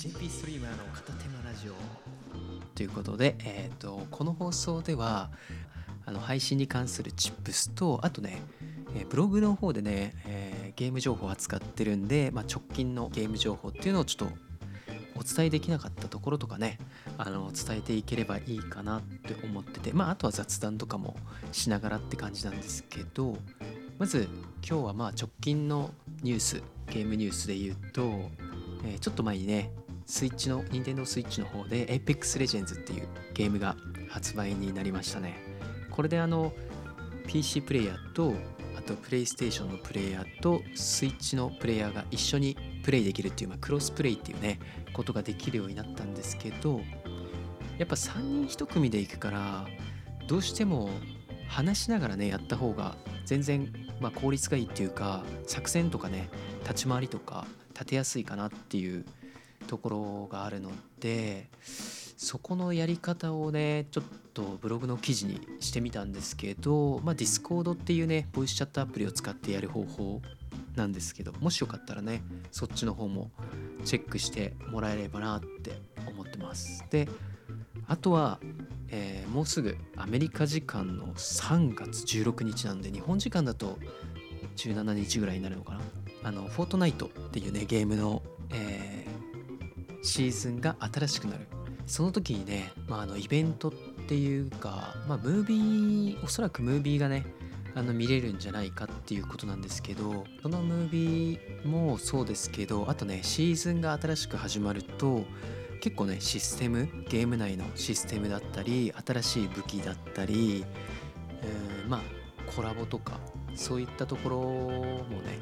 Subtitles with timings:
[0.00, 1.74] JP ストリーマーの片手間ラジオ。
[2.74, 5.28] ということで、えーと、この放送では
[6.06, 8.40] あの配信に関するチップスとあとね、
[8.96, 14.34] え、ブログの方でね、えー、ゲーム情報を扱ってるんで、まあ、直近のゲーム情報っていうのをちょっと
[15.16, 16.78] お伝えできなかったところとかね
[17.18, 21.14] あの伝えていければいいかなって思っててまああとは雑談とかも
[21.52, 23.36] しながらって感じなんですけど
[23.98, 24.30] まず
[24.66, 25.90] 今日はまあ直近の
[26.22, 28.30] ニュースゲームニュースで言うと、
[28.86, 29.70] えー、ちょっと前にね
[30.10, 33.76] スイッチの Nintendo Switch の方で Apex Legends っていうゲームが
[34.08, 35.36] 発売になりましたね。
[35.88, 36.52] これであの
[37.28, 38.34] PC プレイヤーと
[38.76, 44.58] あと PlayStation のプレイヤーと Switch のプレイヤーが一緒にプレイできるっていう、まあ、クロスプレイっていうね
[44.92, 46.80] ことができるようになったんですけど
[47.78, 49.66] やっぱ3人1組で行くから
[50.26, 50.90] どうしても
[51.46, 52.96] 話しながらねやった方が
[53.26, 56.30] 全然まあ効率がいいっていうか作戦とかね
[56.62, 59.04] 立ち回りとか立てやすいかなっていう
[59.70, 61.48] ところがあるので
[62.16, 64.04] そこのやり方をねちょっ
[64.34, 70.22] とブログの記事にしてみたんですけどまあ Discord っていうねボイスチャットアプリを使ってやる方法
[70.74, 73.30] なんですけどもしよかったらねそっちの方も
[73.84, 76.84] チェックしてもらえればなって思ってます。
[76.90, 77.08] で
[77.86, 78.40] あとは、
[78.88, 83.78] えー、もうすぐアメリカ時間の3月16日なんで日本時間だと
[84.56, 85.80] 17日ぐらいになるのかな。
[86.22, 88.89] あのフォートナイトっていうねゲームの、えー、
[90.02, 91.46] シーズンが新しくなる。
[91.86, 93.72] その時にね、まあ、あのイベントっ
[94.06, 97.26] ていうか、まあ、ムービーおそらくムービーがね
[97.74, 105.24] あの見れるんじゃないかっていうことなんですけどそのムービーもそうですけどあとねシーズンが新しく始まると
[105.80, 110.64] 結構ねシステムゲーム内のシステムだったり新しい武器だったり、
[111.42, 112.00] えー、まあ
[112.54, 113.18] コラボとか
[113.54, 115.38] そういったところもね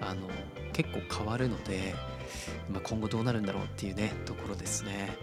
[0.00, 0.28] あの
[0.72, 1.94] 結構変わるので、
[2.70, 5.16] まあ、今後どうなるんだろうっていうねところですね。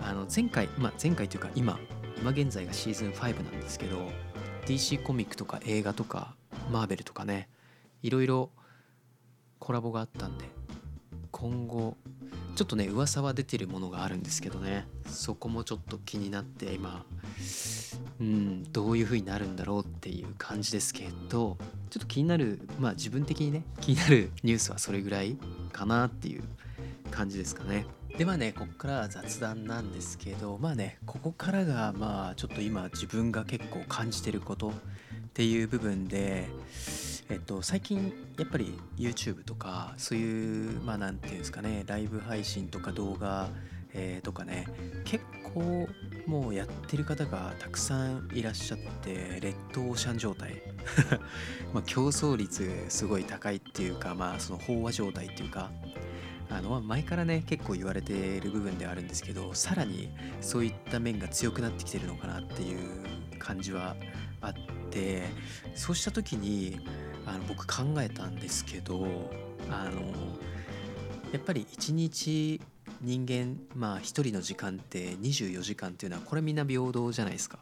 [0.00, 1.78] あの前回、まあ、前回というか今
[2.20, 4.10] 今現在がシーズン5なんですけど
[4.66, 6.34] DC コミックとか映画とか
[6.70, 7.48] マーベルとかね
[8.02, 8.50] いろいろ
[9.58, 10.44] コラボがあったんで
[11.30, 11.96] 今後
[12.56, 17.04] ちょっとね噂は出てるものがあるんですけどねそこもちょっと気になって今
[18.20, 21.56] うんどういう風になるんだろうっていう感じですけど
[21.88, 25.36] ちょっと気になるまあ自分的にね気になるニュースはそれぐらい
[25.70, 26.42] かなっていう
[27.10, 27.86] 感じですかね。
[28.18, 34.72] でまあねこっからは雑談なんですけどまあねここからがまあちょっと今自分が結構感じてることっ
[35.32, 36.48] ていう部分で
[37.30, 43.48] えっと、最近やっぱり YouTube とかそういうまあ何て言うんですかねライブ配信とか動画、
[43.94, 44.66] えー、とかね
[45.04, 45.24] 結
[45.54, 45.88] 構
[46.26, 50.62] もうやってる方がたくさんいらっしゃってレッドオーシャン状態。
[51.74, 55.70] ま競争率すごい高いっていうかまあその飽和状態っていうか
[56.48, 63.96] あの前からね結構言われている部分ではあるんですけどさらにそういった面が強くなってきてるのかなっていう感じは
[64.40, 64.54] あっ
[64.90, 65.22] て
[65.74, 66.80] そうした時に
[67.26, 69.30] あの僕考えたんですけど
[69.70, 70.00] あの
[71.32, 72.60] やっぱり一日
[73.00, 77.58] 人間まあ一人の時間って24時間っていうのはこれみんな平等じゃないですか。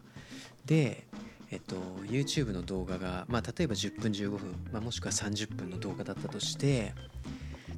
[0.65, 1.07] で
[1.51, 4.41] えっと、YouTube の動画が、まあ、例えば10分15分、
[4.71, 6.93] まあ、もしくは30分の動画だったとして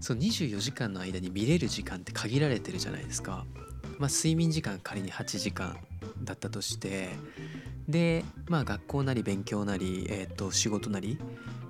[0.01, 3.47] その24時間の間に見れる時間って限られてるじゃないですか。
[4.01, 5.77] まあ、睡眠時間仮に8時間
[6.25, 7.11] だったとして
[7.87, 11.19] で、まあ、学校なり勉強なり、えー、と仕事なり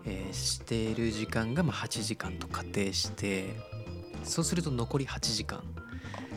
[0.05, 3.57] えー、している時間がま8時間と仮定して
[4.25, 5.63] そうすると残り8時間。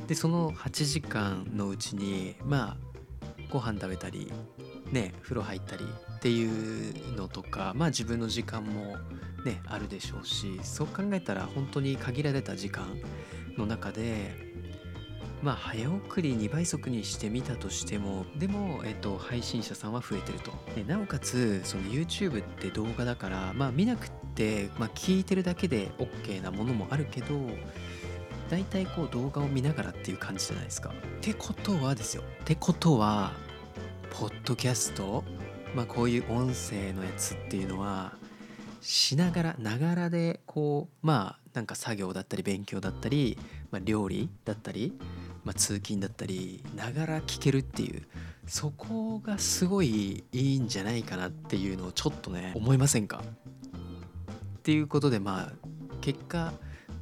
[0.07, 2.93] でその8時間のうちにまあ
[3.49, 4.31] ご飯食べたり
[4.91, 5.85] ね風呂入ったり
[6.15, 8.97] っていうのとかまあ自分の時間も
[9.45, 12.97] ねあるでしょうしそう考えたら本当に限られた時間
[13.57, 14.53] の中で
[15.41, 20.51] まあ早送り2倍速にしてみたとしてもでも、えっと、配信者さんは増えてると。
[20.73, 24.07] でなおかつその YouTube って動画だからまあ見なく、
[24.79, 27.35] まあ、聞いてるだけで OK なものもあるけど
[28.49, 30.89] 大体こう動画を見ながらっていう感じじゃないですか。
[30.89, 32.23] ってことはですよ。
[32.41, 33.33] ってことは
[34.11, 35.23] ポッドキャスト
[35.75, 38.13] まあこういう音声のやつっていうのは
[38.81, 43.37] しながらながらでこうまあなんか作業だったり勉強だったり、
[43.71, 44.93] まあ、料理だったり
[45.43, 48.03] まあ、通勤だったりながら聞けるっていう
[48.47, 53.21] そこがすごいいいんじゃないかなっていうのをちょっとね思いませんか？
[54.63, 55.67] っていうことでまあ
[55.99, 56.53] 結果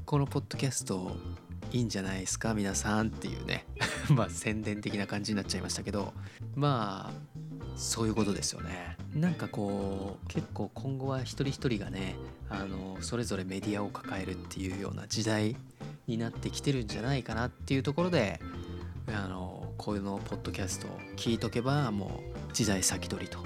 [0.05, 1.15] このポッドキャスト
[1.71, 3.67] いいんじゃないですか皆さんっていうね
[4.09, 6.11] まあ宣伝的な感じになっちゃいましたけど
[6.55, 12.15] まあそういうことですよねなんかこう結構今後は一人一人がね
[12.49, 15.55] あのそれぞれメディアを抱えるっていうような時代
[16.07, 18.41] になってきてるんじゃないかなっていうところで
[19.05, 23.37] あのこういうのポッドキャストを聞いとけばもう時代先取りと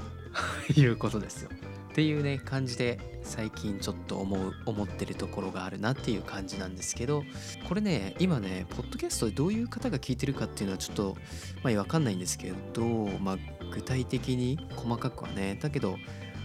[0.79, 1.49] いうことですよ。
[1.95, 7.23] っていうね感じで最近ちょっと思う思ってるところがあるなっていう感じなんですけど
[7.69, 11.15] これね今ねポッドキャストでどういう方が聞いてるかっていうのはちょっと
[11.63, 12.83] まあ分かんないんですけど
[13.21, 13.37] まあ
[13.73, 15.95] 具体的に細かくはねだけど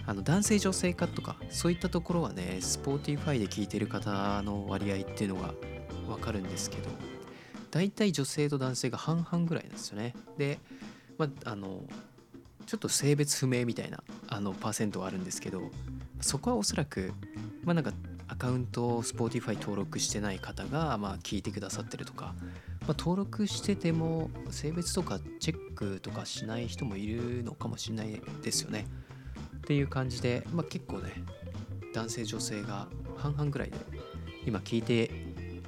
[0.05, 5.53] あの男性女性化とかそういったところはね Spotify で聞いてる方の割合っていうのが
[6.07, 6.89] 分かるんですけど
[7.71, 10.13] 大体女性と男性が半々ぐらいなんですよね。
[10.37, 10.59] で
[11.17, 11.83] まああの
[12.71, 15.61] ちょっと性別不明みたいなあのパーセントはあるんですけど
[16.21, 17.11] そこはおそらく
[17.65, 17.91] まあなんか
[18.29, 22.33] アカウントを Spotify 登録してない方がまあ聞いてくださってるとか、
[22.87, 28.85] まあ、登録してても性別とかチェックとかしない人もいるのかもしれないですよね。
[29.57, 31.11] っていう感じで、まあ、結構ね
[31.93, 32.87] 男性女性が
[33.17, 33.75] 半々ぐらいで
[34.45, 35.11] 今聞いて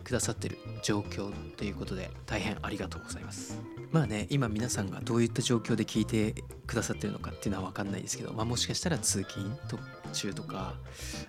[0.04, 3.60] くださってる状況ということで大変ありがとうございます。
[3.92, 9.56] まあね今皆さんがどういった状況で聞いてくださってるのかっていうのは分かんないですけど、まあ、もしかしたら通勤
[10.12, 10.76] 中とか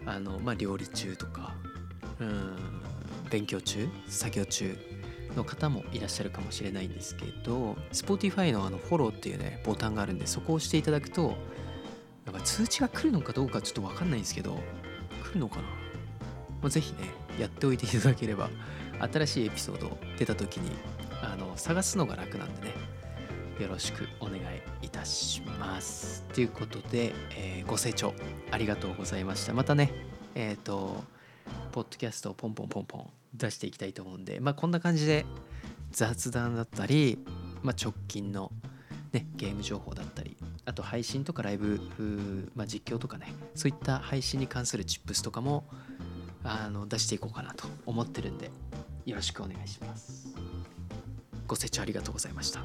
[0.07, 1.55] あの、まあ、料理中とか
[2.21, 2.57] うん
[3.31, 4.77] 勉強中作業中
[5.37, 11.37] の方もいらっしゃるかもしれないんですけど Spotify のあのフォローっていうねボタンがあるんでそこを押していただくと
[12.25, 14.59] なんか通知が来るのかどうかちょっと分かんないんですけど
[15.23, 15.69] 来るのかな、ま
[16.65, 18.51] あ、ぜひねやっておいていただければ
[19.13, 20.71] 新しいエピソード出た時に
[21.23, 22.75] あの探すのが楽なんでね
[23.61, 24.41] よろしくお願い
[24.83, 26.25] いたします。
[26.35, 28.13] ということで、えー、ご清聴
[28.51, 29.55] ありがとうございました。
[29.55, 29.93] またね
[30.35, 31.05] えっ、ー、と
[31.73, 35.27] ポッドキャストをポンポンポンポン出していきたいと思うんでまあこんな感じで
[35.91, 37.19] 雑談だったり、
[37.63, 38.51] まあ、直近の、
[39.13, 41.81] ね、ゲーム情報だったりあと配信とかライブ、
[42.55, 45.65] まあ、実況とかねそういった配信に関するチップスとかも
[46.45, 48.51] あの出していこうかなと思ってるんで
[49.07, 50.29] よろしくお願いします。
[51.47, 52.61] ご清聴ありがとうございました。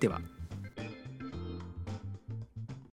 [0.00, 0.20] では。